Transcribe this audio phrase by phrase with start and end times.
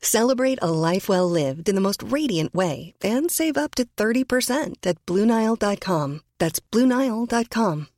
[0.00, 4.86] Celebrate a life well lived in the most radiant way and save up to 30%
[4.86, 6.22] at BlueNile.com.
[6.38, 7.88] That's BlueNile.com.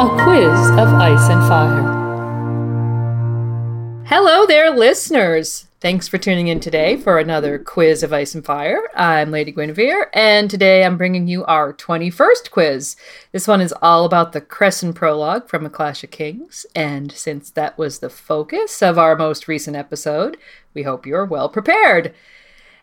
[0.00, 2.00] A quiz of ice and fire.
[4.06, 5.66] Hello there, listeners.
[5.80, 8.82] Thanks for tuning in today for another quiz of ice and fire.
[8.94, 12.96] I'm Lady Guinevere, and today I'm bringing you our 21st quiz.
[13.32, 17.50] This one is all about the Cressen prologue from A Clash of Kings, and since
[17.52, 20.36] that was the focus of our most recent episode,
[20.74, 22.12] we hope you're well prepared.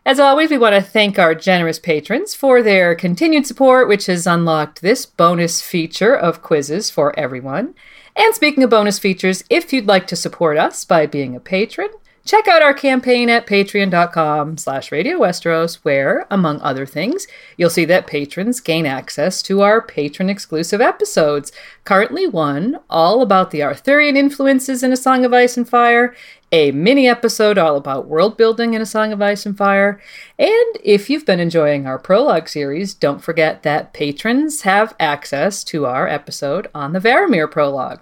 [0.04, 4.26] As always, we want to thank our generous patrons for their continued support, which has
[4.26, 7.76] unlocked this bonus feature of quizzes for everyone.
[8.16, 11.90] And speaking of bonus features, if you'd like to support us by being a patron,
[12.28, 17.26] check out our campaign at patreon.com slash Radio Westeros, where, among other things,
[17.56, 21.52] you'll see that patrons gain access to our patron-exclusive episodes.
[21.84, 26.14] Currently one all about the Arthurian influences in A Song of Ice and Fire,
[26.52, 29.98] a mini episode all about world building in A Song of Ice and Fire.
[30.38, 35.86] And if you've been enjoying our prologue series, don't forget that patrons have access to
[35.86, 38.00] our episode on the Varamir prologue.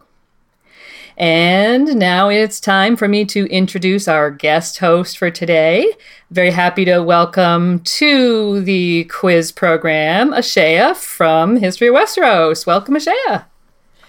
[1.17, 5.95] And now it's time for me to introduce our guest host for today.
[6.31, 12.67] Very happy to welcome to the quiz program Ashaya from History of Westeros.
[12.67, 13.47] Welcome, Ashaya.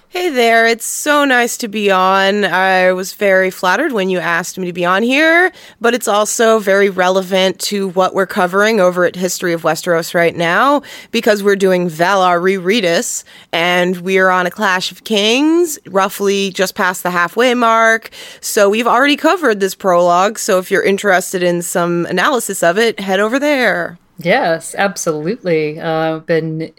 [0.10, 2.46] Hey there, it's so nice to be on.
[2.46, 5.52] I was very flattered when you asked me to be on here,
[5.82, 10.34] but it's also very relevant to what we're covering over at History of Westeros right
[10.34, 10.82] now
[11.12, 17.04] because we're doing Valar Rereadus and we're on a Clash of Kings, roughly just past
[17.04, 18.10] the halfway mark.
[18.40, 23.02] So we've already covered this prologue, so if you're interested in some analysis of it,
[23.02, 24.00] head over there.
[24.20, 25.80] Yes, absolutely.
[25.80, 26.74] Uh, I've been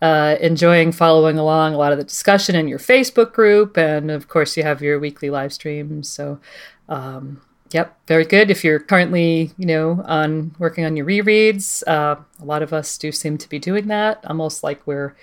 [0.00, 4.26] uh, enjoying following along a lot of the discussion in your Facebook group, and of
[4.28, 6.08] course, you have your weekly live streams.
[6.08, 6.40] So,
[6.88, 7.40] um,
[7.70, 8.50] yep, very good.
[8.50, 12.98] If you're currently, you know, on working on your rereads, uh, a lot of us
[12.98, 15.14] do seem to be doing that, almost like we're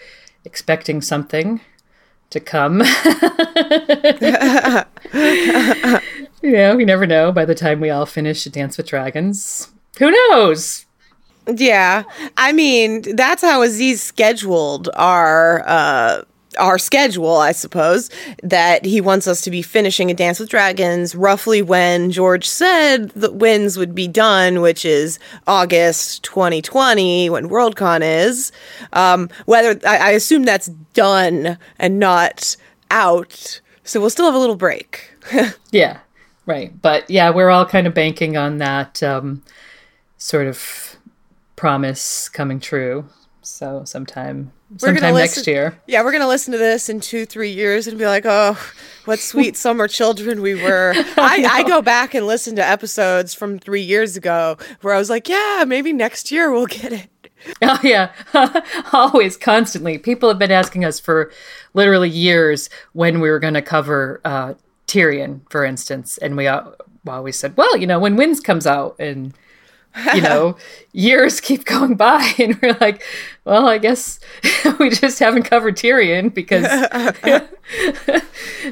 [0.46, 1.59] expecting something
[2.30, 2.80] to come.
[6.42, 7.34] you know, you never know.
[7.34, 10.86] By the time we all finish Dance with Dragons, who knows?
[11.56, 12.04] Yeah,
[12.38, 16.24] I mean that's how Aziz scheduled our uh,
[16.58, 18.10] our schedule, I suppose.
[18.44, 23.10] That he wants us to be finishing a Dance with Dragons roughly when George said
[23.12, 28.52] the wins would be done, which is August 2020 when Worldcon is.
[28.94, 32.56] Um, whether I, I assume that's done and not
[32.92, 35.14] out, so we'll still have a little break.
[35.72, 36.00] yeah,
[36.46, 36.80] right.
[36.81, 39.44] But yeah, we're all kind of banking on that um,
[40.18, 40.98] sort of
[41.59, 43.06] promise coming true.
[43.42, 45.78] So sometime sometime next year.
[45.88, 48.58] Yeah, we're gonna listen to this in two, three years and be like, oh,
[49.03, 50.94] what sweet summer children we were.
[51.18, 55.09] I, I, go back and listen to episodes from three years ago where I was
[55.09, 57.09] like, yeah, maybe next year we'll get it.
[57.62, 58.12] Oh yeah,
[58.92, 59.98] always, constantly.
[59.98, 61.31] People have been asking us for
[61.74, 64.56] literally years when we were going to cover uh,
[64.88, 66.50] Tyrion, for instance, and we
[67.08, 69.34] always said, well, you know, when Winds comes out and
[70.15, 70.56] you know,
[70.94, 73.03] years keep going by, and we're like,
[73.45, 74.19] well, I guess
[74.80, 76.65] we just haven't covered Tyrion because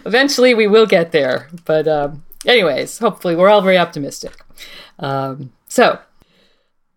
[0.05, 1.49] eventually we will get there.
[1.65, 4.33] But, um, anyways, hopefully, we're all very optimistic.
[4.99, 5.99] Um, so,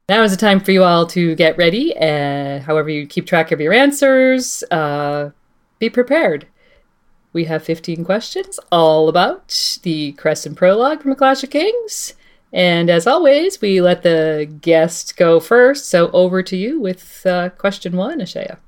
[0.09, 1.97] now is the time for you all to get ready.
[1.97, 5.31] Uh, however, you keep track of your answers, uh,
[5.79, 6.47] be prepared.
[7.33, 12.15] We have 15 questions all about the Cressen Prologue from A Clash of Kings.
[12.53, 15.89] And as always, we let the guest go first.
[15.89, 18.59] So over to you with uh, question one, Ashaya.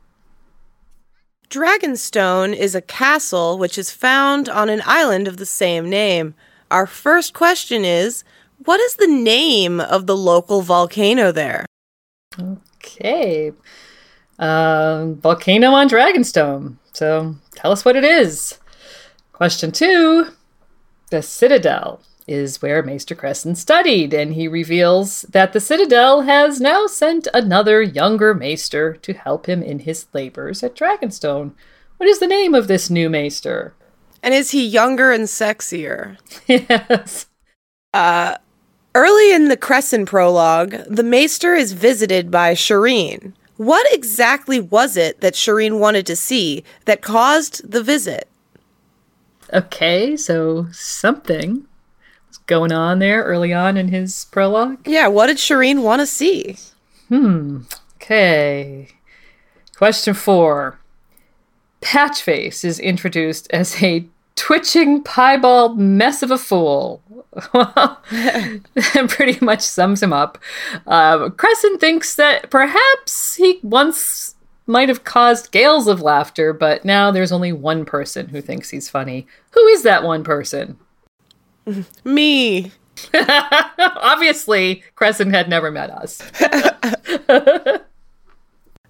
[1.50, 6.34] Dragonstone is a castle which is found on an island of the same name.
[6.70, 8.24] Our first question is
[8.64, 11.66] What is the name of the local volcano there?
[12.40, 13.52] Okay.
[14.38, 16.76] Um, volcano on Dragonstone.
[16.92, 18.58] So tell us what it is.
[19.32, 20.28] Question two
[21.10, 22.00] The Citadel
[22.32, 27.82] is where Maester Cressen studied, and he reveals that the Citadel has now sent another
[27.82, 31.52] younger Maester to help him in his labors at Dragonstone.
[31.98, 33.74] What is the name of this new Maester?
[34.22, 36.16] And is he younger and sexier?
[36.46, 37.26] yes.
[37.92, 38.36] Uh,
[38.94, 43.34] early in the Cressen prologue, the Maester is visited by Shireen.
[43.58, 48.28] What exactly was it that Shireen wanted to see that caused the visit?
[49.52, 51.66] Okay, so something
[52.52, 54.86] going on there early on in his prologue.
[54.86, 56.58] Yeah, what did Shireen want to see?
[57.08, 57.62] Hmm.
[57.96, 58.88] Okay.
[59.74, 60.78] Question four.
[61.80, 64.04] Patchface is introduced as a
[64.36, 67.00] twitching piebald mess of a fool.
[67.54, 68.02] Well
[69.08, 70.36] pretty much sums him up.
[70.86, 74.34] Uh, Cressen thinks that perhaps he once
[74.66, 78.90] might have caused gales of laughter, but now there's only one person who thinks he's
[78.90, 79.26] funny.
[79.52, 80.76] Who is that one person?
[82.04, 82.72] Me.
[83.78, 86.22] Obviously, Cressen had never met us.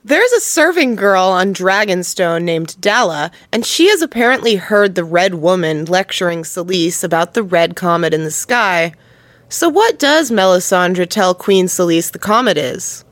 [0.05, 5.35] There's a serving girl on Dragonstone named Dalla, and she has apparently heard the Red
[5.35, 8.95] Woman lecturing Selyse about the red comet in the sky.
[9.49, 13.05] So, what does Melisandre tell Queen Selyse the comet is?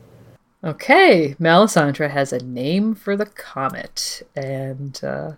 [0.65, 5.31] Okay, Melisandre has a name for the comet, and uh,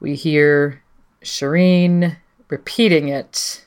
[0.00, 0.82] we hear
[1.22, 2.16] Shireen
[2.50, 3.64] repeating it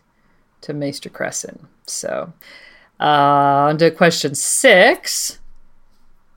[0.62, 1.66] to Maester Cressen.
[1.86, 2.34] So,
[3.00, 5.40] uh, on to question six.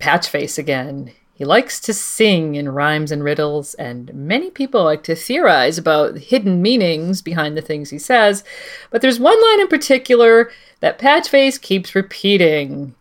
[0.00, 1.12] Patchface again.
[1.36, 6.16] He likes to sing in rhymes and riddles, and many people like to theorize about
[6.16, 8.42] hidden meanings behind the things he says.
[8.90, 10.50] But there's one line in particular
[10.80, 12.94] that Patchface keeps repeating.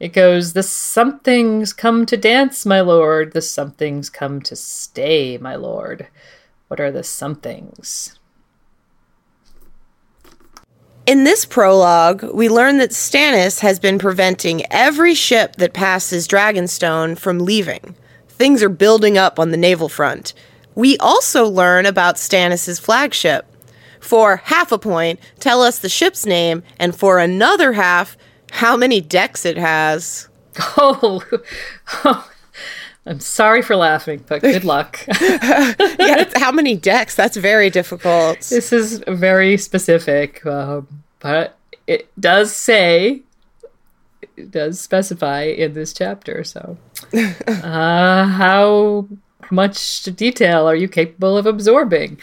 [0.00, 3.34] It goes, The somethings come to dance, my lord.
[3.34, 6.08] The somethings come to stay, my lord.
[6.68, 8.18] What are the somethings?
[11.12, 17.18] In this prologue, we learn that Stannis has been preventing every ship that passes Dragonstone
[17.18, 17.94] from leaving.
[18.30, 20.32] Things are building up on the naval front.
[20.74, 23.44] We also learn about Stannis' flagship.
[24.00, 28.16] For half a point, tell us the ship's name, and for another half,
[28.50, 30.30] how many decks it has.
[30.78, 31.22] Oh,
[33.04, 35.00] I'm sorry for laughing, but good luck.
[35.20, 37.16] yeah, how many decks?
[37.16, 38.40] That's very difficult.
[38.40, 43.22] this is very specific, um, but it does say,
[44.36, 46.44] it does specify in this chapter.
[46.44, 46.76] So,
[47.14, 49.08] uh, how
[49.50, 52.18] much detail are you capable of absorbing?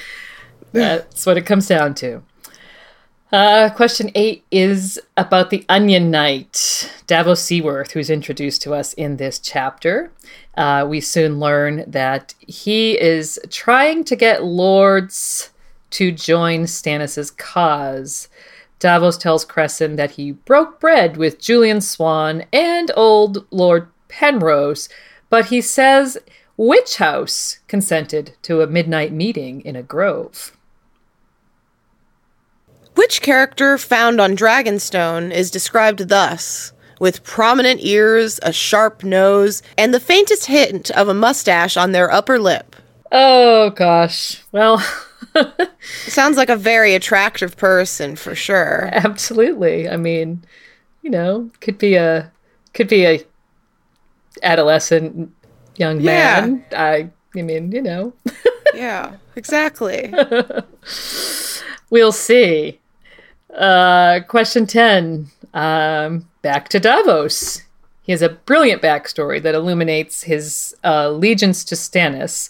[0.73, 2.21] That's what it comes down to.
[3.31, 9.17] Uh, question eight is about the Onion Knight, Davos Seaworth, who's introduced to us in
[9.17, 10.11] this chapter.
[10.57, 15.51] Uh, we soon learn that he is trying to get lords
[15.91, 18.29] to join Stannis's cause.
[18.79, 24.89] Davos tells Cressen that he broke bread with Gulian Swann and old Lord Penrose,
[25.29, 26.17] but he says
[26.57, 30.53] which house consented to a midnight meeting in a grove.
[32.95, 39.93] Which character found on Dragonstone is described thus with prominent ears, a sharp nose, and
[39.93, 42.75] the faintest hint of a mustache on their upper lip.
[43.11, 44.43] Oh gosh.
[44.51, 44.83] Well,
[46.07, 48.89] Sounds like a very attractive person for sure.
[48.91, 49.87] absolutely.
[49.89, 50.43] I mean,
[51.01, 52.31] you know, could be a
[52.73, 53.23] could be a
[54.43, 55.31] adolescent
[55.75, 56.41] young Yeah.
[56.41, 56.65] man.
[56.71, 58.13] I I mean, you know,
[58.73, 60.13] Yeah, exactly.
[61.89, 62.79] we'll see.
[63.55, 65.27] Uh, question 10.
[65.53, 67.63] Um, back to Davos.
[68.03, 72.49] He has a brilliant backstory that illuminates his uh, allegiance to Stannis.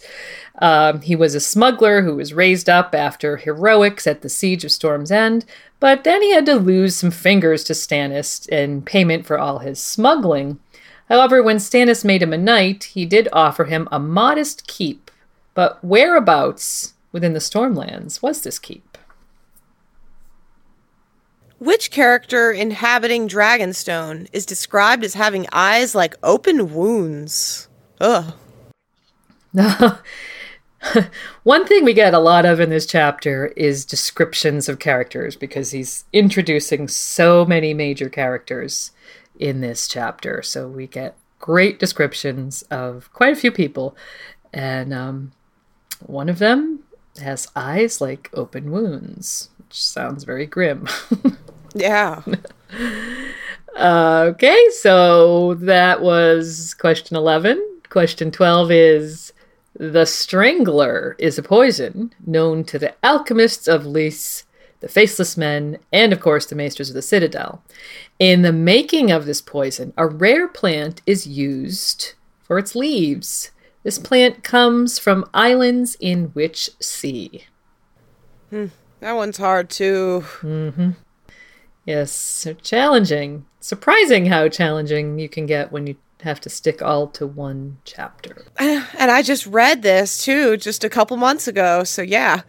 [0.59, 4.71] Um, he was a smuggler who was raised up after heroics at the Siege of
[4.71, 5.45] Storm's End,
[5.79, 9.81] but then he had to lose some fingers to Stannis in payment for all his
[9.81, 10.59] smuggling.
[11.07, 15.09] However, when Stannis made him a knight, he did offer him a modest keep.
[15.53, 18.97] But whereabouts within the Stormlands was this keep?
[21.57, 27.67] Which character inhabiting Dragonstone is described as having eyes like open wounds?
[27.99, 28.33] Ugh.
[31.43, 35.71] One thing we get a lot of in this chapter is descriptions of characters because
[35.71, 38.91] he's introducing so many major characters
[39.37, 40.41] in this chapter.
[40.41, 43.95] So we get great descriptions of quite a few people.
[44.53, 45.31] And um,
[46.05, 46.83] one of them
[47.21, 50.87] has eyes like open wounds, which sounds very grim.
[51.73, 52.21] Yeah.
[53.75, 57.63] Uh, okay, so that was question 11.
[57.89, 59.33] Question 12 is
[59.79, 64.43] The Strangler is a poison known to the alchemists of Lys,
[64.81, 67.63] the Faceless Men, and of course the Maesters of the Citadel.
[68.19, 73.51] In the making of this poison, a rare plant is used for its leaves.
[73.83, 77.45] This plant comes from islands in which sea?
[78.49, 78.65] Hmm,
[78.99, 80.25] that one's hard too.
[80.41, 80.89] Mm-hmm.
[81.85, 83.45] Yes, so challenging.
[83.61, 88.45] Surprising how challenging you can get when you have to stick all to one chapter.
[88.59, 91.83] And I just read this too just a couple months ago.
[91.83, 92.41] So yeah.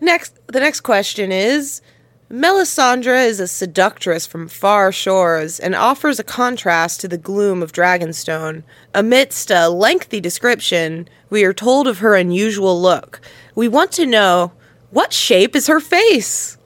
[0.00, 1.82] Next the next question is
[2.30, 7.72] Melisandre is a seductress from far shores and offers a contrast to the gloom of
[7.72, 8.62] Dragonstone.
[8.94, 13.20] Amidst a lengthy description, we are told of her unusual look.
[13.56, 14.52] We want to know
[14.90, 16.56] what shape is her face?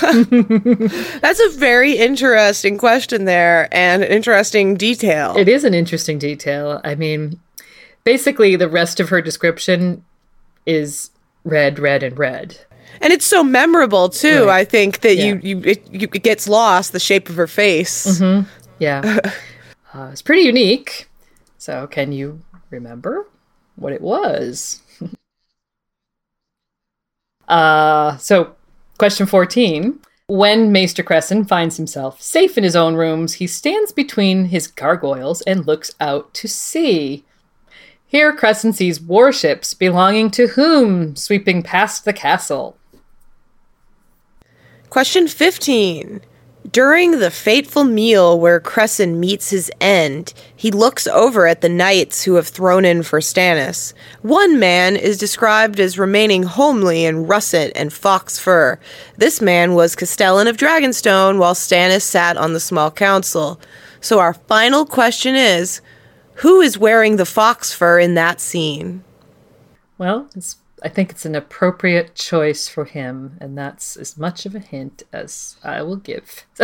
[1.20, 5.36] That's a very interesting question there and an interesting detail.
[5.36, 6.80] It is an interesting detail.
[6.84, 7.40] I mean,
[8.04, 10.04] basically, the rest of her description
[10.66, 11.10] is
[11.44, 12.58] red, red, and red.
[13.00, 14.46] And it's so memorable too.
[14.46, 14.60] Right.
[14.60, 15.24] I think that Yeah.
[15.24, 18.20] you you it, you it gets lost the shape of her face.
[18.78, 19.18] Yeah.
[19.94, 21.08] uh, it's pretty unique.
[21.58, 23.26] So, can you remember
[23.76, 24.80] what it was?
[27.48, 28.55] uh, so,
[28.96, 30.00] question 14.
[30.28, 35.40] When Maester Cressen finds himself safe in his own rooms, he stands between his gargoyles
[35.42, 37.24] and looks out to sea.
[38.08, 42.76] Here, Cressen sees warships belonging to whom sweeping past the castle.
[44.90, 46.20] Question 15.
[46.72, 52.24] During the fateful meal where Cressen meets his end, he looks over at the knights
[52.24, 53.92] who have thrown in for Stannis.
[54.22, 58.80] One man is described as remaining homely in russet and fox fur.
[59.16, 63.60] This man was Castellan of Dragonstone while Stannis sat on the small council.
[64.00, 65.80] So our final question is
[66.36, 69.04] who is wearing the fox fur in that scene?
[69.98, 70.56] Well, it's,
[70.86, 75.02] I think it's an appropriate choice for him, and that's as much of a hint
[75.12, 76.46] as I will give.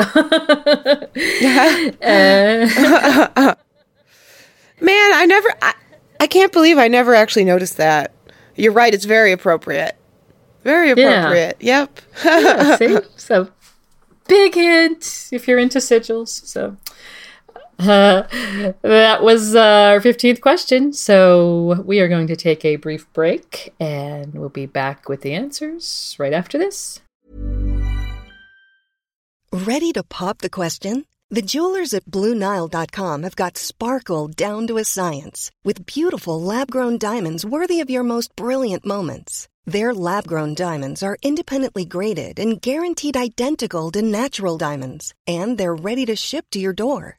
[2.05, 3.55] Uh,
[4.81, 5.75] Man, I never I,
[6.21, 8.13] I can't believe I never actually noticed that.
[8.55, 9.97] You're right, it's very appropriate.
[10.63, 11.57] Very appropriate.
[11.59, 12.01] Yep.
[12.25, 12.99] yeah, see?
[13.17, 13.49] So,
[14.29, 16.29] big hint if you're into sigils.
[16.29, 16.77] So,
[18.83, 20.93] that was our 15th question.
[20.93, 25.35] So, we are going to take a brief break and we'll be back with the
[25.35, 27.01] answers right after this.
[29.53, 31.07] Ready to pop the question?
[31.29, 36.99] The jewelers at BlueNile.com have got sparkle down to a science with beautiful lab grown
[36.99, 39.49] diamonds worthy of your most brilliant moments.
[39.65, 45.75] Their lab grown diamonds are independently graded and guaranteed identical to natural diamonds, and they're
[45.75, 47.19] ready to ship to your door.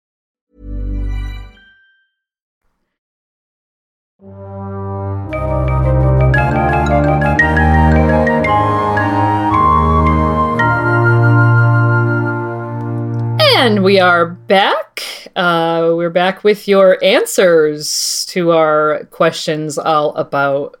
[13.61, 15.03] And we are back.
[15.35, 20.77] Uh, we're back with your answers to our questions all about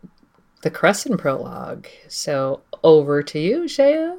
[0.63, 1.85] the Cressen prologue.
[2.07, 4.15] So over to you, Shea.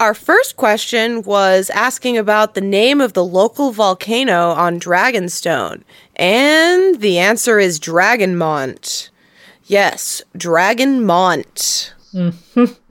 [0.00, 5.82] Our first question was asking about the name of the local volcano on Dragonstone.
[6.16, 9.10] And the answer is Dragonmont.
[9.64, 11.92] Yes, Dragonmont.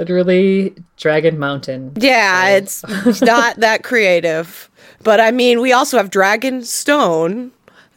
[0.00, 1.92] Literally, Dragon Mountain.
[2.00, 4.70] Yeah, it's it's not that creative.
[5.04, 7.50] But I mean, we also have Dragon Stone,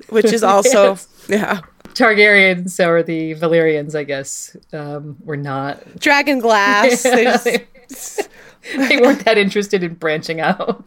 [0.10, 1.26] which is also Yes.
[1.30, 1.62] yeah.
[1.94, 5.98] Targaryens or the Valyrians, I guess, um, were not.
[5.98, 7.04] Dragon glass.
[7.14, 8.30] They just-
[8.78, 10.84] they weren't that interested in branching out.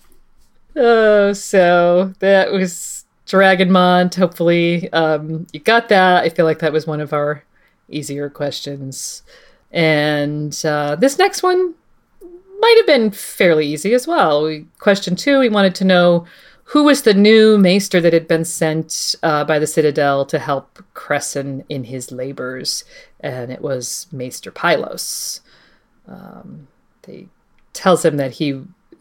[0.77, 4.15] Oh, so that was Dragonmont.
[4.17, 6.25] Hopefully, um, you got that.
[6.25, 7.43] I feel like that was one of our
[7.89, 9.23] easier questions.
[9.73, 11.75] And uh, this next one,
[12.59, 14.45] might have been fairly easy as well.
[14.45, 16.27] We, question two, we wanted to know
[16.65, 20.83] who was the new maester that had been sent uh, by the Citadel to help
[20.95, 22.85] Cressen in his labors,
[23.21, 25.41] and it was Maester Pylos.
[26.09, 26.67] Um,
[27.03, 27.29] they
[27.73, 28.55] tells him that he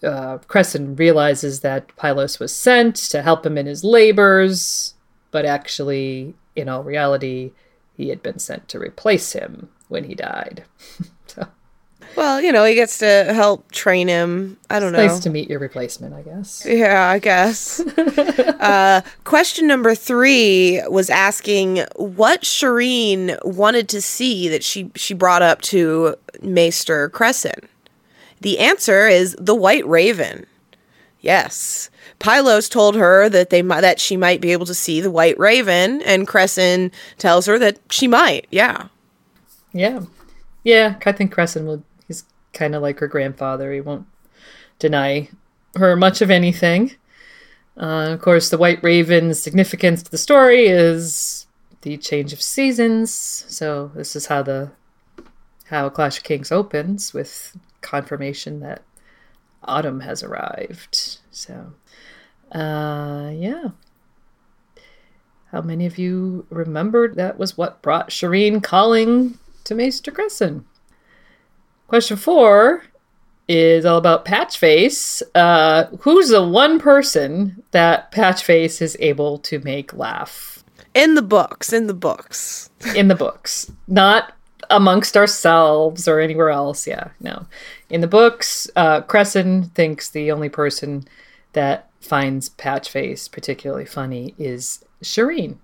[0.03, 4.93] uh, Cressen realizes that Pylos was sent to help him in his labors,
[5.31, 7.51] but actually, in all reality,
[7.97, 10.63] he had been sent to replace him when he died.
[11.27, 11.47] so,
[12.15, 14.57] Well, you know, he gets to help train him.
[14.69, 15.05] I don't know.
[15.05, 16.65] nice to meet your replacement, I guess.
[16.65, 17.79] Yeah, I guess.
[17.97, 25.41] uh, question number three was asking what Shireen wanted to see that she she brought
[25.41, 27.67] up to Maester Cressen.
[28.41, 30.45] The answer is the White Raven.
[31.21, 31.89] Yes,
[32.19, 36.01] Pylos told her that they that she might be able to see the White Raven,
[36.03, 38.47] and Cressen tells her that she might.
[38.51, 38.87] Yeah.
[39.75, 40.05] Yeah.
[40.63, 43.73] Yeah, I think Cressen will he's kind of like her grandfather.
[43.73, 44.07] He won't
[44.79, 45.27] deny
[45.75, 46.95] her much of anything.
[47.77, 51.45] Uh, of course, the White Raven's significance to the story is
[51.81, 53.11] the change of seasons.
[53.11, 54.71] So this is how the
[55.65, 58.81] how Clash of Kings opens with confirmation that
[59.65, 61.17] autumn has arrived.
[61.31, 61.73] So,
[62.53, 63.71] uh, yeah.
[65.51, 70.63] How many of you remembered that was what brought Shireen calling to Maester Cressen?
[71.87, 72.83] Question four
[73.47, 75.21] is all about Patchface.
[75.35, 80.63] Uh, who's the one person that Patchface is able to make laugh
[80.95, 82.69] In the books, in the books.
[82.95, 83.71] in the books?
[83.87, 84.33] Not
[84.71, 86.87] amongst ourselves or anywhere else.
[86.87, 87.45] Yeah, no.
[87.89, 91.05] In the books, uh, Cressen thinks the only person
[91.53, 95.57] that finds Patchface particularly funny is Shireen.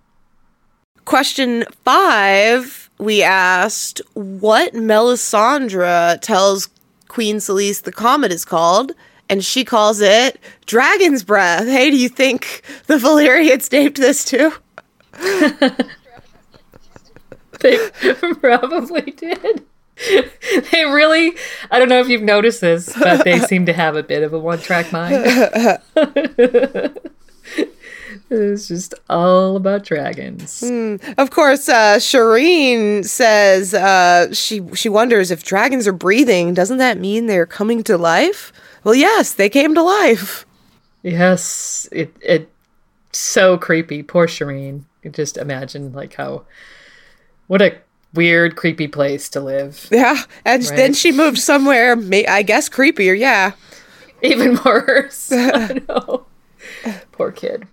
[1.06, 6.70] Question five, we asked what Melisandre tells
[7.08, 8.94] Queen Selyse the comet is called,
[9.30, 11.66] and she calls it Dragon's Breath.
[11.66, 14.54] Hey, do you think the Valyrians named this too?
[17.62, 17.78] They
[18.40, 19.66] probably did.
[20.72, 21.34] They really,
[21.70, 24.34] I don't know if you've noticed this, but they seem to have a bit of
[24.34, 25.24] a one track mind.
[28.32, 30.64] it's just all about dragons.
[31.18, 36.54] Of course, uh, Shireen says uh, she she wonders if dragons are breathing.
[36.54, 38.54] Doesn't that mean they're coming to life?
[38.84, 40.46] Well, yes, they came to life.
[41.04, 42.50] Yes, it it
[43.12, 44.04] so creepy.
[44.04, 44.84] Poor Shireen.
[45.12, 46.46] Just imagine like how
[47.48, 47.78] what a
[48.14, 49.88] weird, creepy place to live.
[49.92, 51.98] Yeah, and then she moved somewhere.
[52.28, 53.18] I guess creepier.
[53.18, 53.54] Yeah.
[54.22, 55.32] Even worse.
[55.32, 56.26] I know.
[57.12, 57.68] Poor kid.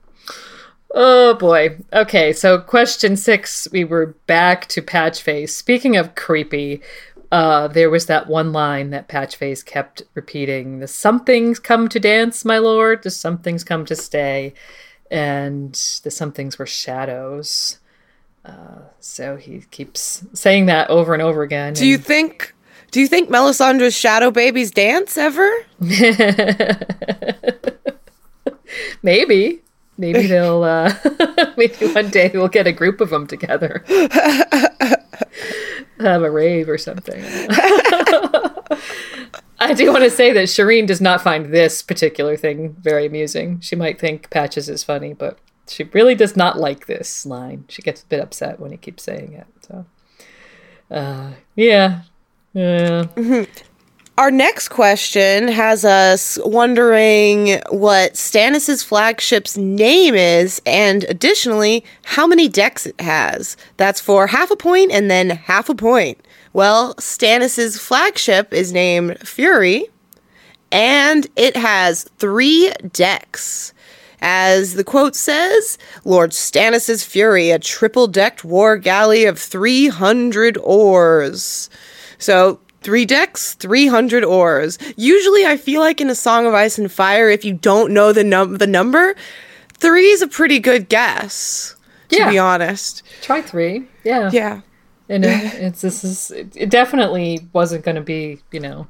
[0.94, 1.78] Oh boy.
[1.92, 5.50] Okay, so question six, we were back to Patchface.
[5.50, 6.80] Speaking of creepy,
[7.30, 12.44] uh, there was that one line that Patchface kept repeating: "The somethings come to dance,
[12.44, 13.02] my lord.
[13.02, 14.54] The somethings come to stay,"
[15.10, 15.72] and
[16.04, 17.78] the somethings were shadows.
[18.44, 21.74] Uh, so he keeps saying that over and over again.
[21.74, 22.54] Do you think?
[22.90, 25.50] Do you think Melisandre's shadow babies dance ever?
[29.02, 29.60] Maybe.
[29.98, 30.94] Maybe they'll, uh,
[31.56, 33.84] maybe one day we'll get a group of them together.
[36.00, 37.20] Have a rave or something.
[39.60, 43.58] I do want to say that Shireen does not find this particular thing very amusing.
[43.58, 47.64] She might think Patches is funny, but she really does not like this line.
[47.68, 49.46] She gets a bit upset when he keeps saying it.
[49.66, 49.86] So,
[50.92, 52.02] uh, yeah.
[52.54, 53.06] Yeah.
[54.18, 62.48] Our next question has us wondering what Stannis' flagship's name is, and additionally, how many
[62.48, 63.56] decks it has.
[63.76, 66.18] That's for half a point and then half a point.
[66.52, 69.86] Well, Stannis' flagship is named Fury,
[70.72, 73.72] and it has three decks.
[74.20, 81.70] As the quote says, Lord Stannis' Fury, a triple decked war galley of 300 oars.
[82.18, 84.78] So, three decks, 300 oars.
[84.96, 88.12] Usually, I feel like in A Song of Ice and Fire, if you don't know
[88.12, 89.14] the, num- the number,
[89.74, 91.74] three is a pretty good guess,
[92.08, 92.30] to Yeah.
[92.30, 93.02] be honest.
[93.22, 93.86] Try three.
[94.04, 94.30] Yeah.
[94.32, 94.60] Yeah.
[95.08, 98.86] You know, it's this is it, it definitely wasn't going to be you know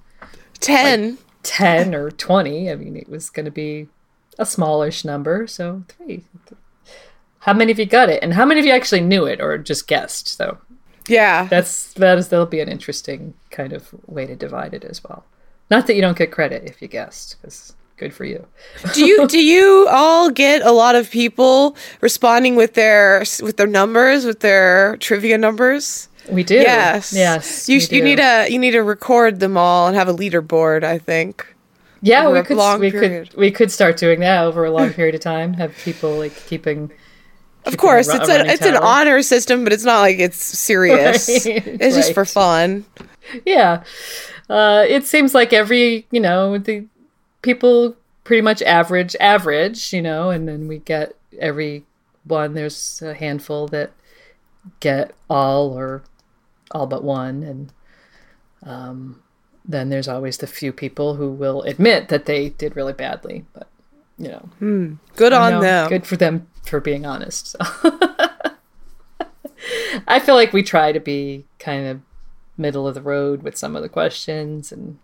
[0.61, 1.17] 10.
[1.45, 2.71] ten or twenty.
[2.71, 3.87] I mean, it was going to be
[4.37, 5.47] a smallish number.
[5.47, 6.25] So three.
[7.41, 9.57] How many of you got it, and how many of you actually knew it or
[9.59, 10.27] just guessed?
[10.37, 10.59] So
[11.09, 11.45] yeah.
[11.45, 15.25] that's that is that'll be an interesting kind of way to divide it as well.
[15.71, 18.47] Not that you don't get credit if you guessed, because good for you.
[18.95, 23.67] do you do you all get a lot of people responding with their with their
[23.67, 26.57] numbers with their trivia numbers We do.
[26.57, 27.13] Yes.
[27.13, 27.69] Yes.
[27.69, 30.85] You you need to you need to record them all and have a leaderboard.
[30.85, 31.47] I think.
[32.01, 33.31] Yeah, we could long we period.
[33.31, 35.55] could we could start doing that over a long period of time.
[35.55, 36.91] Have people like keeping.
[37.69, 41.29] Of course, it's a a it's an honor system, but it's not like it's serious.
[41.47, 42.85] Right, It's just for fun.
[43.45, 43.85] Yeah,
[44.49, 46.87] uh, it seems like every you know the
[47.43, 51.85] people pretty much average average, you know, and then we get every
[52.25, 52.55] one.
[52.55, 53.93] There's a handful that
[54.81, 56.03] get all or
[56.71, 57.73] all but one, and
[58.63, 59.23] um,
[59.65, 63.69] then there's always the few people who will admit that they did really badly, but
[64.19, 64.49] you know.
[64.59, 64.95] Hmm.
[65.17, 65.61] Good on know.
[65.61, 65.89] them.
[65.89, 67.49] Good for them for being honest.
[67.49, 67.59] So.
[70.07, 72.01] I feel like we try to be kind of
[72.57, 74.99] middle of the road with some of the questions and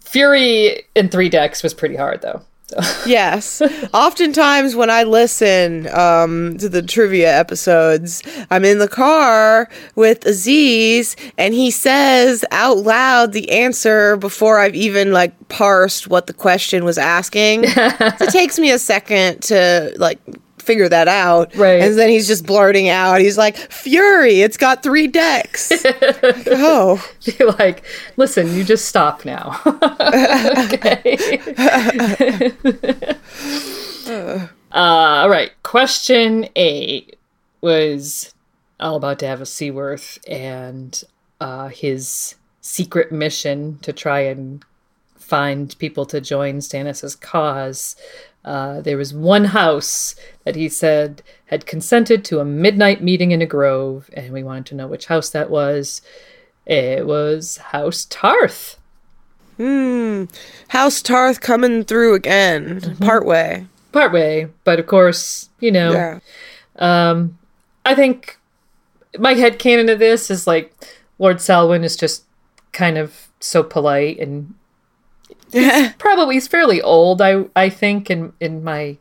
[0.00, 2.42] Fury in three decks was pretty hard though.
[3.06, 3.62] Yes.
[3.94, 11.16] Oftentimes when I listen um, to the trivia episodes, I'm in the car with Aziz
[11.38, 16.84] and he says out loud the answer before I've even like parsed what the question
[16.84, 17.66] was asking.
[17.68, 17.86] so
[18.20, 20.18] it takes me a second to like
[20.68, 21.56] figure that out.
[21.56, 21.80] Right.
[21.80, 23.22] And then he's just blurting out.
[23.22, 25.72] He's like, Fury, it's got three decks.
[25.84, 27.02] oh.
[27.22, 27.84] You're like,
[28.18, 29.58] listen, you just stop now.
[29.66, 31.40] okay.
[34.06, 35.50] uh, all right.
[35.62, 37.16] Question eight
[37.62, 38.34] was
[38.78, 41.02] all about Davos Seaworth and
[41.40, 44.62] uh, his secret mission to try and
[45.16, 47.96] find people to join Stannis's cause.
[48.48, 53.42] Uh, there was one house that he said had consented to a midnight meeting in
[53.42, 56.00] a grove, and we wanted to know which house that was.
[56.64, 58.78] It was House Tarth.
[59.58, 60.24] Hmm.
[60.68, 63.04] House Tarth coming through again, Mm-hmm.
[63.04, 63.66] partway.
[63.92, 66.18] Partway, but of course, you know, Yeah.
[66.76, 67.38] um,
[67.84, 68.38] I think
[69.18, 70.72] my head canon of this is like
[71.18, 72.24] Lord Selwyn is just
[72.72, 74.54] kind of so polite and
[75.52, 77.20] he's probably he's fairly old.
[77.22, 78.96] I I think in in my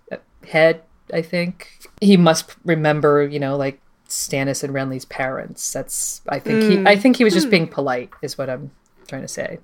[0.48, 0.82] head,
[1.14, 1.70] I think
[2.02, 3.80] he must remember, you know, like
[4.10, 5.72] Stannis and Renly's parents.
[5.74, 8.72] That's I think he I think he was just being polite, is what I'm
[9.08, 9.60] trying to say.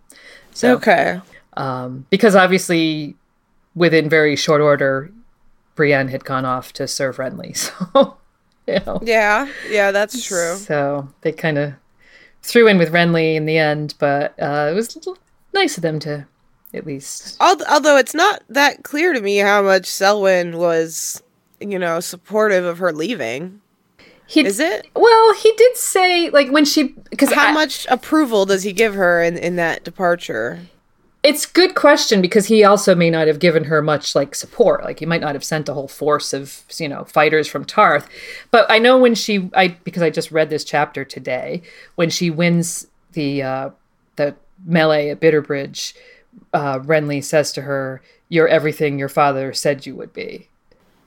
[0.52, 1.20] So Okay.
[1.58, 3.16] um, because obviously
[3.76, 5.10] within very short order,
[5.76, 7.56] Brienne had gone off to serve Renly.
[8.66, 10.56] So, you know, Yeah, yeah, that's true.
[10.56, 11.74] so they kind of
[12.42, 14.98] threw in with Renly in the end, but uh, it was
[15.54, 16.26] nice of them to
[16.74, 17.38] at least.
[17.40, 21.22] Although it's not that clear to me how much Selwyn was,
[21.60, 23.62] you know, supportive of her leaving.
[24.26, 24.88] He, Is it?
[24.96, 29.22] Well, he did say like when she because How much approval does he give her
[29.22, 30.62] in, in that departure?
[31.22, 34.84] It's good question because he also may not have given her much like support.
[34.84, 38.10] Like he might not have sent a whole force of you know fighters from Tarth.
[38.50, 41.62] But I know when she I because I just read this chapter today
[41.96, 43.70] when she wins the uh,
[44.16, 45.94] the melee at Bitterbridge,
[46.54, 50.48] uh, Renly says to her, "You're everything your father said you would be."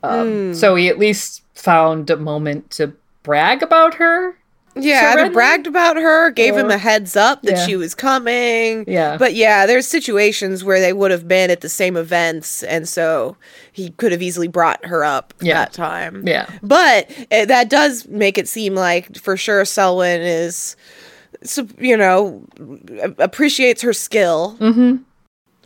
[0.03, 4.37] Um, So he at least found a moment to brag about her.
[4.79, 7.67] Yeah, Renly- bragged about her, gave him a heads up that Yeah.
[7.67, 8.85] she was coming.
[8.87, 9.17] Yeah.
[9.17, 13.37] But yeah, there's situations where they would have been at the same events, and so
[13.73, 15.55] he could have easily brought her up Yeah.
[15.55, 16.25] that time.
[16.27, 16.45] Yeah.
[16.63, 20.77] But uh, that does make it seem like for sure Selwyn is,
[21.79, 22.45] you know,
[23.19, 24.57] appreciates her skill.
[24.61, 24.97] Mm-hmm.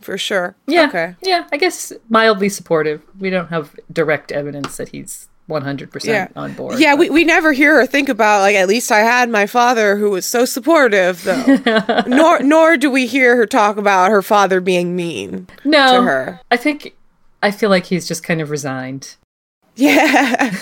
[0.01, 0.55] For sure.
[0.67, 0.87] Yeah.
[0.87, 1.15] Okay.
[1.21, 3.01] Yeah, I guess mildly supportive.
[3.19, 6.27] We don't have direct evidence that he's 100% Yeah.
[6.35, 6.79] on board.
[6.79, 9.45] Yeah, but- we, we never hear her think about like at least I had my
[9.47, 12.03] father who was so supportive though.
[12.07, 16.39] nor nor do we hear her talk about her father being mean no, to her.
[16.51, 16.95] I think
[17.43, 19.15] I feel like he's just kind of resigned
[19.75, 20.53] Yeah.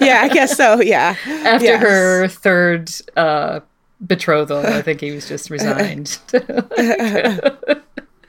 [0.00, 1.16] yeah, I guess so, yeah.
[1.26, 1.82] after Yes.
[1.82, 3.60] her third uh,
[4.06, 4.64] betrothal.
[4.64, 6.18] I think he was just resigned.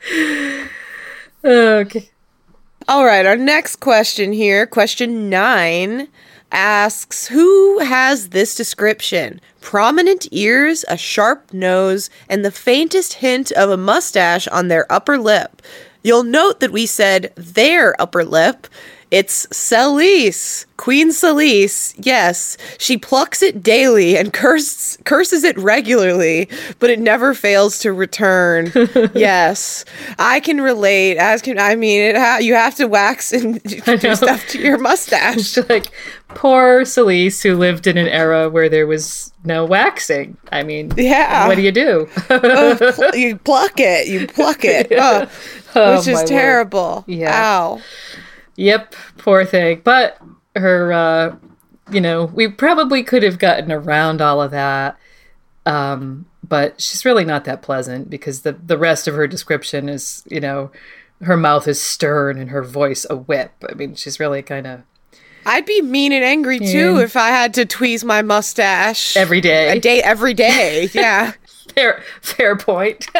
[1.46, 2.10] okay.
[2.88, 6.08] All right, our next question here, question 9
[6.52, 9.42] asks who has this description?
[9.60, 15.18] Prominent ears, a sharp nose, and the faintest hint of a mustache on their upper
[15.18, 15.62] lip.
[16.04, 18.68] You'll note that we said their upper lip.
[19.14, 21.94] It's Selyse, Queen Selyse.
[22.00, 26.50] Yes, she plucks it daily and curses curses it regularly,
[26.80, 28.72] but it never fails to return.
[29.14, 29.86] yes,
[30.18, 31.18] I can relate.
[31.18, 34.80] As can I mean, it ha- you have to wax and do stuff to your
[34.80, 35.58] mustache.
[35.70, 35.92] like
[36.30, 40.38] poor Selyse, who lived in an era where there was no waxing.
[40.52, 41.48] I mean, Yeah.
[41.48, 42.10] what do you do?
[42.32, 44.08] Uh, pl- you pluck it.
[44.08, 44.88] You pluck it.
[44.92, 46.28] Oh, which is word.
[46.28, 47.04] terrible.
[47.08, 47.60] Yeah.
[47.62, 47.82] Ow.
[48.56, 49.82] Yep, poor thing.
[49.84, 50.18] But
[50.56, 51.36] her uh
[51.92, 54.98] you know, we probably could have gotten around all of that.
[55.66, 60.24] Um, but she's really not that pleasant because the the rest of her description is,
[60.30, 60.72] you know,
[61.22, 63.52] her mouth is stern and her voice a whip.
[63.70, 64.82] I mean, she's really kind of
[65.46, 67.02] I'd be mean and angry too Yeah.
[67.04, 69.76] if I had to tweeze my mustache every day.
[69.76, 70.90] a day every day.
[70.94, 71.34] Yeah.
[71.76, 73.08] fair fair point.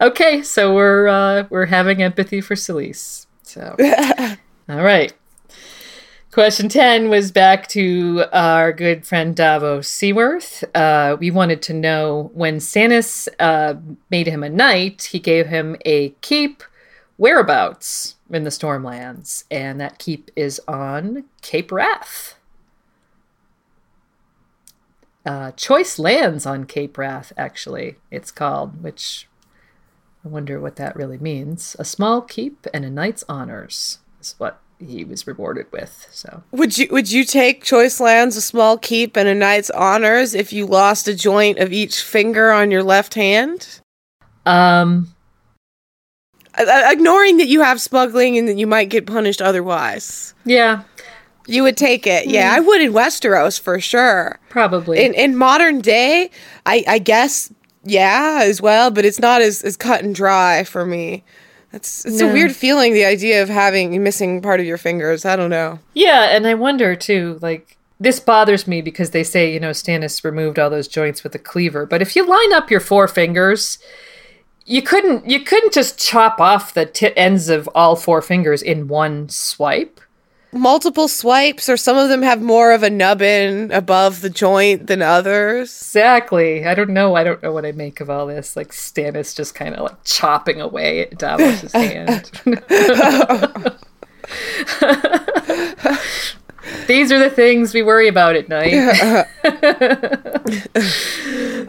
[0.00, 3.26] okay, so we're uh, we're having empathy for Selyse.
[3.42, 3.76] So
[4.68, 5.12] all right.
[6.30, 10.62] Question 10 was back to our good friend Davos Seaworth.
[10.74, 13.74] Uh, we wanted to know when Stannis uh,
[14.10, 16.62] made him a knight, he gave him a keep
[17.16, 22.38] whereabouts in the Stormlands, and that keep is on Cape Wrath.
[25.24, 29.27] Uh, choice lands on Cape Wrath, actually, it's called, which
[30.24, 31.76] I wonder what that really means.
[31.78, 36.06] A small keep and a knight's honors is what he was rewarded with.
[36.10, 40.34] So, Would you would you take choice lands, a small keep, and a knight's honors
[40.34, 43.80] if you lost a joint of each finger on your left hand?
[44.46, 45.14] um,
[46.56, 50.34] uh, ignoring that you have smuggling and that you might get punished otherwise.
[50.44, 50.82] yeah,
[51.46, 52.26] You would take it.
[52.26, 54.38] Yeah, I would in Westeros for sure.
[54.48, 55.04] probably.
[55.04, 56.30] In in modern day,
[56.66, 57.52] I I guess
[57.88, 61.24] yeah as well, but it's not as as cut and dry for me.
[61.72, 62.30] It's it's No.
[62.30, 65.24] a weird feeling the idea of having missing part of your fingers.
[65.24, 65.78] I don't know.
[65.94, 70.24] yeah, and I wonder too, like, this bothers me because they say, you know, Stannis
[70.24, 71.84] removed all those joints with a cleaver.
[71.84, 73.78] But if you line up your four fingers,
[74.64, 78.86] you couldn't you couldn't just chop off the t- ends of all four fingers in
[78.88, 80.00] one swipe.
[80.52, 85.02] Multiple swipes, or some of them have more of a nubbin above the joint than
[85.02, 85.70] others.
[85.70, 86.66] Exactly.
[86.66, 87.16] I don't know.
[87.16, 88.56] I don't know what I make of all this.
[88.56, 92.30] Like Stannis just kind of like chopping away at Davos's hand.
[96.88, 98.72] These are the things we worry about at night.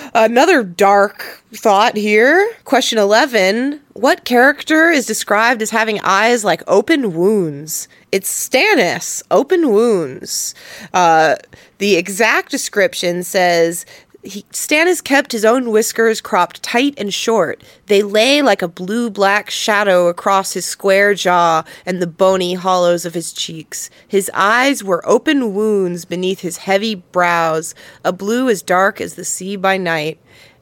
[0.14, 2.50] Another dark thought here.
[2.64, 3.82] Question 11.
[3.92, 7.86] What character is described as having eyes like open wounds?
[8.12, 10.54] It's Stannis, open wounds.
[10.94, 11.36] Uh,
[11.76, 13.84] the exact description says
[14.22, 17.62] he, Stannis kept his own whiskers cropped tight and short.
[17.86, 23.06] They lay like a blue black shadow across his square jaw and the bony hollows
[23.06, 23.88] of his cheeks.
[24.06, 29.24] His eyes were open wounds beneath his heavy brows, a blue as dark as the
[29.24, 30.18] sea by night.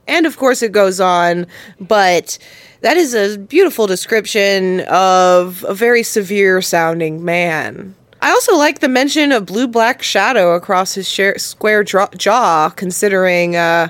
[0.06, 1.46] And of course, it goes on,
[1.78, 2.38] but
[2.80, 7.94] that is a beautiful description of a very severe sounding man.
[8.20, 12.68] I also like the mention of blue black shadow across his share- square dra- jaw,
[12.70, 13.88] considering uh,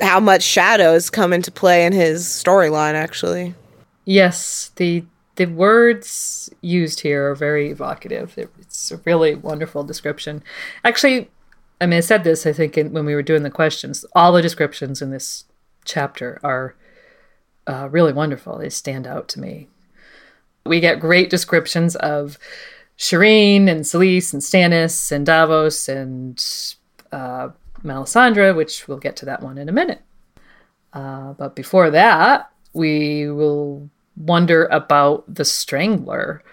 [0.00, 3.54] how much shadows come into play in his storyline, actually.
[4.04, 5.04] yes, the
[5.36, 8.36] the words used here are very evocative.
[8.36, 10.42] It- It's a really wonderful description.
[10.84, 11.30] Actually,
[11.80, 14.04] I mean, I said this, I think, in, when we were doing the questions.
[14.14, 15.44] All the descriptions in this
[15.86, 16.74] chapter are
[17.66, 18.58] uh, really wonderful.
[18.58, 19.68] They stand out to me.
[20.66, 22.38] We get great descriptions of
[23.02, 26.38] Shireen and Selyse and Stannis and Davos and
[27.10, 27.48] uh,
[27.82, 30.02] Melisandre, which we'll get to that one in a minute.
[30.92, 36.44] Uh, but before that, we will wonder about the Strangler,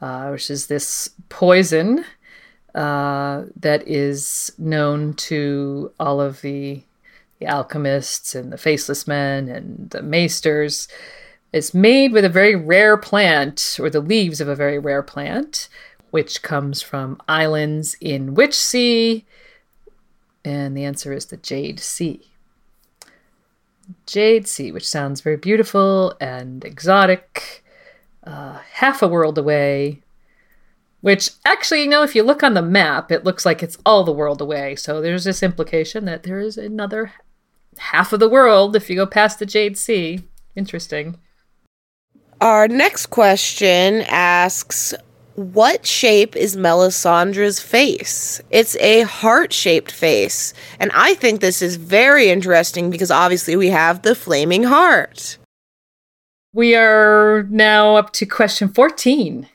[0.00, 2.06] uh, which is this poison
[2.74, 6.80] uh, that is known to all of the,
[7.38, 10.88] the alchemists and the faceless men and the maesters.
[11.52, 15.68] It's made with a very rare plant, or the leaves of a very rare plant,
[16.10, 19.24] which comes from islands in which sea?
[20.44, 22.22] And the answer is the Jade Sea.
[24.06, 27.64] Jade Sea, which sounds very beautiful and exotic,
[28.24, 30.02] uh, half a world away.
[31.00, 34.02] Which actually, you know, if you look on the map, it looks like it's all
[34.02, 34.74] the world away.
[34.74, 37.12] So there's this implication that there is another
[37.78, 40.20] half of the world if you go past the Jade Sea.
[40.56, 41.16] Interesting.
[42.40, 44.94] Our next question asks
[45.38, 48.40] What shape is Melisandre's face?
[48.50, 50.52] It's a heart shaped face.
[50.80, 55.38] And I think this is very interesting because obviously we have the flaming heart.
[56.52, 59.46] We are now up to question 14,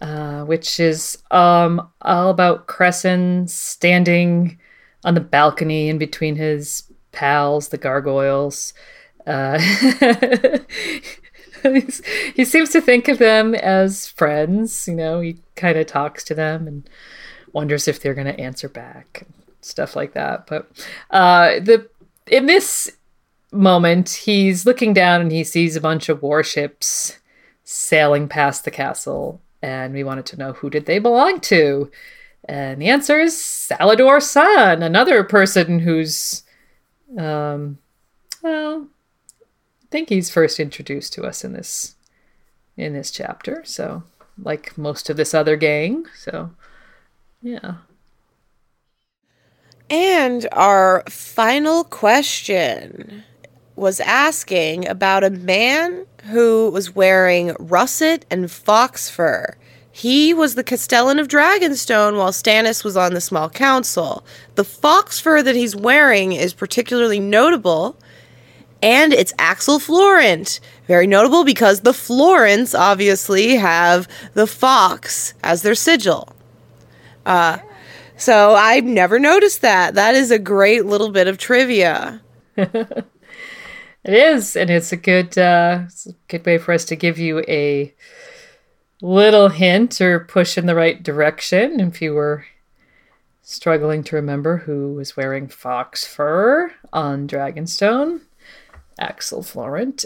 [0.00, 4.58] uh, which is um, all about Cressen standing
[5.04, 8.74] on the balcony in between his pals, the gargoyles.
[9.28, 9.60] Uh,
[12.34, 14.86] he seems to think of them as friends.
[14.86, 16.88] You know, he kind of talks to them and
[17.52, 20.46] wonders if they're going to answer back, and stuff like that.
[20.46, 20.70] But
[21.10, 21.88] uh, the
[22.26, 22.90] in this
[23.52, 27.18] moment, he's looking down and he sees a bunch of warships
[27.64, 29.40] sailing past the castle.
[29.62, 31.90] and we wanted to know who did they belong to.
[32.46, 36.42] And the answer is Salladhor Saan, another person who's,
[37.16, 37.78] um,
[38.42, 38.86] well,
[39.94, 41.94] think he's first introduced to us in this
[42.76, 43.62] in this chapter.
[43.64, 44.02] So,
[44.42, 46.06] like most of this other gang.
[46.16, 46.50] So,
[47.40, 47.74] yeah.
[49.88, 53.22] And our final question
[53.76, 59.56] was asking about a man who was wearing russet and fox fur.
[59.92, 64.26] He was the Castellan of Dragonstone while Stannis was on the small council.
[64.56, 67.96] The fox fur that he's wearing is particularly notable,
[68.84, 70.60] and it's Axel Florent.
[70.86, 76.28] Very notable because the Florents obviously have the fox as their sigil.
[77.24, 77.58] Uh,
[78.18, 79.94] so I've never noticed that.
[79.94, 82.20] That is a great little bit of trivia.
[84.04, 87.18] It is, and it's a good, uh, it's a good way for us to give
[87.18, 87.94] you a
[89.00, 92.44] little hint or push in the right direction if you were
[93.40, 98.20] struggling to remember who was wearing fox fur on Dragonstone.
[98.98, 100.04] Axel Florent.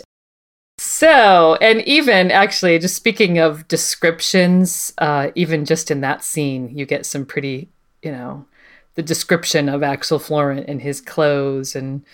[0.78, 6.86] So, and even actually, just speaking of descriptions, uh, even just in that scene, you
[6.86, 7.68] get some pretty,
[8.02, 8.46] you know,
[8.94, 12.04] the description of Axel Florent and his clothes and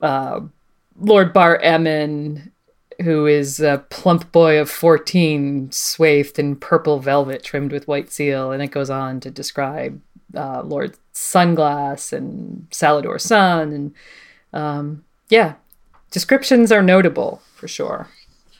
[0.00, 0.40] uh,
[0.98, 2.50] Lord Bar Emmon,
[3.02, 8.52] who is a plump boy of 14, swathed in purple velvet trimmed with white seal.
[8.52, 10.00] And it goes on to describe
[10.34, 13.94] uh, Lord Sunglass and Salladhor Saan And
[14.52, 15.54] um, yeah,
[16.12, 18.08] descriptions are notable for sure.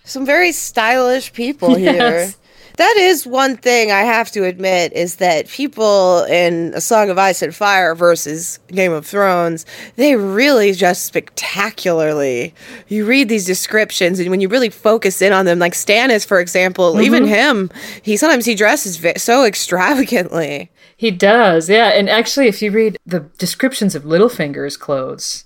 [0.05, 2.33] Some very stylish people here.
[2.79, 7.19] That is one thing I have to admit is that people in A Song of
[7.19, 12.55] Ice and Fire versus Game of Thrones, they really just spectacularly.
[12.89, 16.41] You read these descriptions, and when you really focus in on them, like Stannis, for
[16.41, 17.03] example, mm-hmm.
[17.03, 20.71] even him, he sometimes he dresses so extravagantly.
[20.97, 21.89] He does, yeah.
[21.89, 25.45] And actually, if you read the descriptions of Littlefinger's clothes,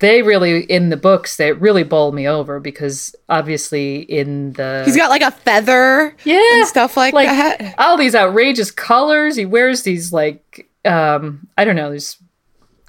[0.00, 4.82] they really, in the books, they really bowl me over because obviously in the.
[4.84, 7.74] He's got like a feather, yeah and stuff like, that.
[7.78, 12.16] all these outrageous colors he wears these like um i don't know these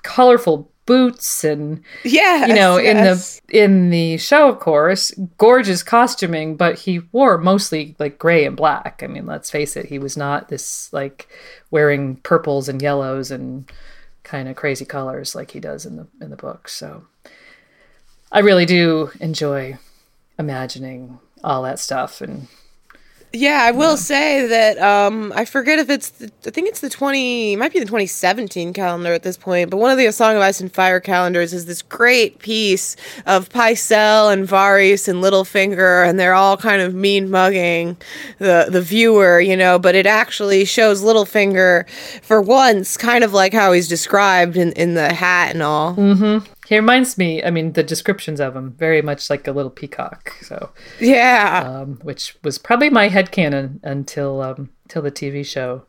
[0.04, 6.56] colorful boots and Yeah, you know in the in the show of course gorgeous costuming
[6.56, 10.17] but he wore mostly like gray and black i mean let's face it he was
[10.17, 11.28] not this like
[11.69, 13.72] wearing purples and yellows and
[14.30, 16.70] kind of crazy colors like he does in the in the book.
[16.70, 17.08] So
[18.32, 19.76] i really do enjoy
[20.38, 22.48] imagining all that stuff and
[23.32, 26.89] Yeah, I will say that um, I forget if it's the, I think it's the
[26.89, 30.36] twenty might be the twenty seventeen calendar at this point, but one of the Song
[30.36, 32.96] of Ice and Fire calendars is this great piece
[33.28, 37.98] of Pycelle and Varys and Littlefinger, and they're all kind of mean mugging
[38.39, 39.78] the the viewer, you know.
[39.78, 41.88] But it actually shows Littlefinger
[42.24, 45.94] for once, kind of like how he's described in in the hat and all.
[46.69, 50.36] He reminds me, I mean, the descriptions of him very much like a little peacock.
[50.43, 55.86] So, Yeah, um, which was probably my headcanon until um, until the TV show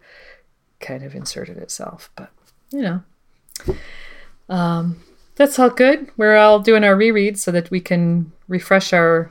[0.81, 2.09] kind of inserted itself.
[2.17, 2.31] But
[2.71, 3.03] you know,
[4.49, 5.03] um,
[5.35, 6.11] that's all good.
[6.17, 9.31] We're all doing our rereads so that we can refresh our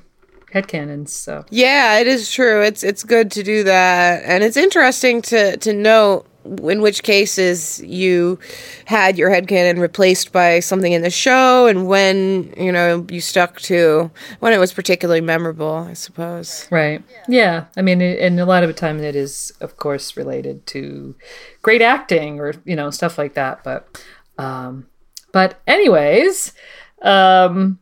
[0.54, 1.10] headcanons.
[1.10, 2.62] So Yeah, it is true.
[2.62, 7.82] It's it's good to do that, and it's interesting to to note in which cases
[7.82, 8.40] you
[8.86, 13.60] had your headcanon replaced by something in the show, and when you know you stuck
[13.62, 15.74] to when it was particularly memorable.
[15.74, 16.68] I suppose.
[16.72, 17.04] Right.
[17.28, 17.66] Yeah.
[17.78, 21.16] I mean, it, and a lot of the time it is, of course, related to
[21.62, 23.64] great acting or you know stuff like that.
[23.64, 24.04] But,
[24.38, 24.88] um,
[25.32, 26.54] but anyways,
[27.02, 27.80] um,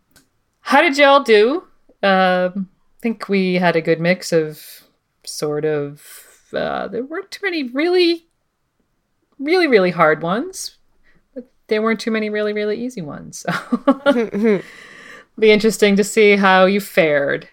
[0.61, 1.63] how did y'all do?
[2.03, 4.63] Um, I think we had a good mix of
[5.23, 6.23] sort of.
[6.53, 8.26] Uh, there weren't too many really,
[9.39, 10.77] really, really hard ones,
[11.33, 13.45] but there weren't too many really, really easy ones.
[13.45, 14.61] So.
[15.39, 17.47] Be interesting to see how you fared.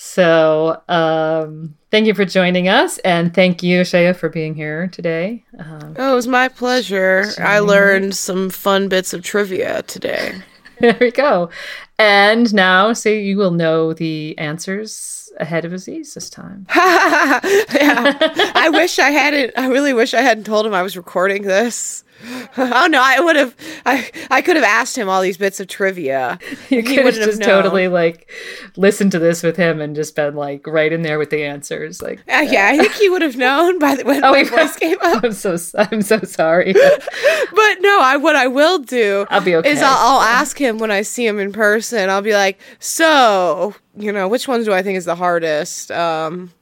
[0.00, 5.44] So, um, thank you for joining us, and thank you, Shaya, for being here today.
[5.58, 7.24] Um, Oh, it was my pleasure.
[7.38, 10.40] I learned some fun bits of trivia today.
[10.78, 11.50] there we go.
[11.98, 16.66] And now, so you will know the answers ahead of Aziz this time.
[16.74, 18.18] yeah.
[18.54, 19.52] I wish I hadn't.
[19.56, 22.04] I really wish I hadn't told him I was recording this.
[22.56, 23.54] Oh no, I would have.
[23.86, 26.40] I I could have asked him all these bits of trivia.
[26.68, 27.48] You He could have just known.
[27.48, 28.28] totally like
[28.76, 32.02] listened to this with him and just been like right in there with the answers.
[32.02, 34.76] Like, Uh, yeah, I think he would have known by the when Oh, my voice
[34.76, 35.22] came up.
[35.24, 36.74] I'm so I'm so sorry.
[37.50, 39.70] But no, I what I will do I'll be okay.
[39.70, 42.10] is I'll, I'll ask him when I see him in person.
[42.10, 45.90] I'll be like, so you know, which ones do I think is the hardest?
[45.90, 46.52] Um,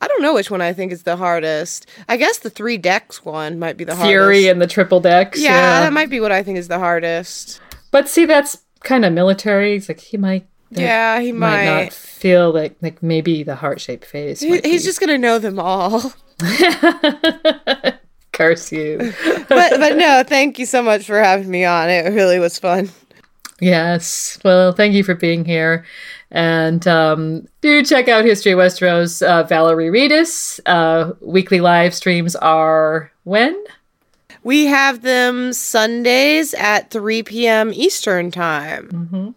[0.00, 1.86] I don't know which one I think is the hardest.
[2.08, 4.12] I guess the three decks one might be the Fury hardest.
[4.40, 5.40] Fury and the triple decks.
[5.40, 7.60] yeah, that might be what I think is the hardest.
[7.90, 9.76] But see, that's kind of military.
[9.76, 10.46] It's like he might.
[10.70, 11.84] Yeah, he might might.
[11.84, 14.40] not feel like like maybe the heart shaped face.
[14.40, 16.12] He- he's be- just gonna know them all.
[18.32, 18.98] curse you.
[19.48, 21.88] but but no, thank you so much for having me on.
[21.88, 22.90] It really was fun.
[23.60, 24.38] Yes.
[24.44, 25.84] Well, thank you for being here.
[26.30, 29.24] And um, do check out History of Westeros.
[29.24, 30.60] Uh, Valerie Redis.
[30.66, 33.62] Uh, weekly live streams are when?
[34.42, 37.72] We have them Sundays at 3 p.m.
[37.72, 39.34] Eastern time.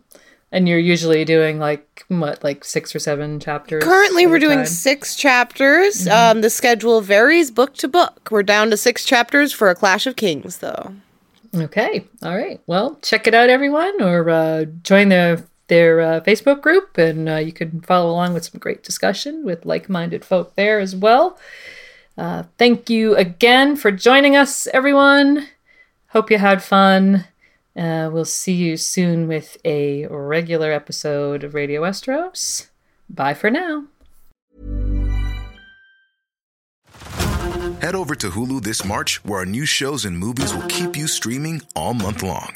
[0.52, 3.84] And you're usually doing like, what, like six or seven chapters?
[3.84, 4.66] Currently, we're doing time?
[4.66, 6.08] six chapters.
[6.08, 8.30] Um, the schedule varies book to book.
[8.32, 10.94] We're down to six chapters for A Clash of Kings, though.
[11.56, 12.06] Okay.
[12.24, 12.60] All right.
[12.68, 17.36] Well, check it out, everyone, or uh, join their their uh, Facebook group, and uh,
[17.36, 21.38] you can follow along with some great discussion with like-minded folk there as well.
[22.18, 25.47] Uh, thank you again for joining us, everyone.
[26.07, 27.26] Hope you had fun.
[27.76, 32.68] Uh, we'll see you soon with a regular episode of Radio Westeros.
[33.09, 33.86] Bye for now.
[37.82, 41.07] Head over to Hulu this March, where our new shows and movies will keep you
[41.07, 42.55] streaming all month long.